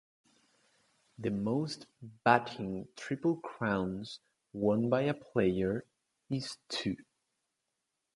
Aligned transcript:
The 1.19 1.29
most 1.29 1.85
batting 2.25 2.87
Triple 2.95 3.35
Crowns 3.37 4.19
won 4.51 4.89
by 4.89 5.01
a 5.03 5.13
player 5.13 5.85
is 6.27 6.57
two. 6.69 6.97